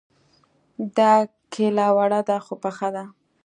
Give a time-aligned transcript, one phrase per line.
[0.97, 1.11] دا
[1.53, 3.03] کيله وړه ده خو پخه ده